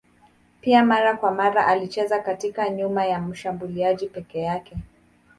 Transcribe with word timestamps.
Pia 0.61 0.85
mara 0.85 1.17
kwa 1.17 1.31
mara 1.31 1.67
alicheza 1.67 2.19
katikati 2.19 2.71
nyuma 2.73 3.05
ya 3.05 3.19
mshambuliaji 3.19 4.07
peke 4.07 4.39
yake. 4.41 4.77